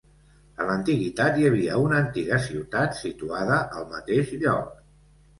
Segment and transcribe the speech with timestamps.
[0.61, 4.73] En l'antiguitat hi havia una antiga ciutat situada al mateix lloc.